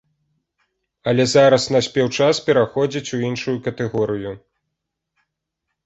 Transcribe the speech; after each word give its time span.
Але 1.11 1.23
зараз 1.33 1.67
наспеў 1.77 2.07
час 2.17 2.35
пераходзіць 2.49 3.07
у 3.19 3.23
іншую 3.31 3.57
катэгорыю. 3.69 4.31